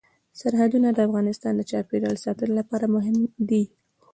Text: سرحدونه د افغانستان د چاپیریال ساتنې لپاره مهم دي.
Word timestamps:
سرحدونه 0.39 0.89
د 0.93 0.99
افغانستان 1.07 1.53
د 1.55 1.61
چاپیریال 1.71 2.17
ساتنې 2.25 2.53
لپاره 2.59 2.85
مهم 2.95 3.15
دي. 3.49 3.63